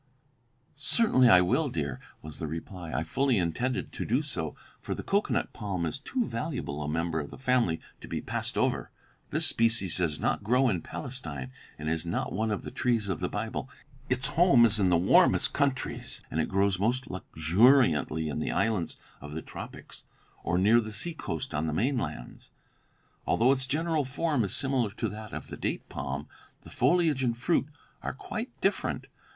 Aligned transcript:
]"Certainly 0.75 1.29
I 1.29 1.41
will, 1.41 1.69
dear," 1.69 1.99
was 2.23 2.39
the 2.39 2.47
reply. 2.47 2.91
"I 2.91 3.03
fully 3.03 3.37
intended 3.37 3.91
to 3.91 4.03
do 4.03 4.23
so, 4.23 4.55
for 4.79 4.95
the 4.95 5.03
cocoanut 5.03 5.53
palm 5.53 5.85
is 5.85 5.99
too 5.99 6.25
valuable 6.25 6.81
a 6.81 6.87
member 6.89 7.19
of 7.19 7.29
the 7.29 7.37
family 7.37 7.79
to 7.99 8.07
be 8.07 8.19
passed 8.19 8.57
over. 8.57 8.89
This 9.29 9.45
species 9.45 9.97
does 9.97 10.19
not 10.19 10.41
grow 10.41 10.69
in 10.69 10.81
Palestine, 10.81 11.51
and 11.77 11.87
it 11.87 11.91
is 11.91 12.03
not 12.03 12.33
one 12.33 12.49
of 12.49 12.63
the 12.63 12.71
trees 12.71 13.09
of 13.09 13.19
the 13.19 13.29
Bible; 13.29 13.69
its 14.09 14.25
home 14.25 14.65
is 14.65 14.79
in 14.79 14.89
the 14.89 14.97
warmest 14.97 15.53
countries, 15.53 16.21
and 16.31 16.39
it 16.41 16.49
grows 16.49 16.79
most 16.79 17.11
luxuriantly 17.11 18.27
in 18.27 18.39
the 18.39 18.49
islands 18.49 18.97
of 19.21 19.33
the 19.33 19.43
tropics 19.43 20.03
or 20.43 20.57
near 20.57 20.81
the 20.81 20.91
seacoast 20.91 21.53
on 21.53 21.67
the 21.67 21.73
main 21.73 21.99
lands. 21.99 22.49
Although 23.27 23.51
its 23.51 23.67
general 23.67 24.03
form 24.03 24.43
is 24.43 24.55
similar 24.55 24.89
to 24.93 25.07
that 25.09 25.31
of 25.31 25.49
the 25.49 25.57
date 25.57 25.87
palm, 25.89 26.27
the 26.63 26.71
foliage 26.71 27.23
and 27.23 27.37
fruit 27.37 27.67
are 28.01 28.13
quite 28.13 28.49
different. 28.61 29.05